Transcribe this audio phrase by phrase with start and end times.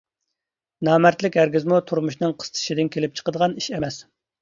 [0.89, 4.05] نامەردلىك ھەرگىزمۇ تۇرمۇشنىڭ قىستىشىدىن كېلىپ چىقىدىغان ئىش ئەمەس.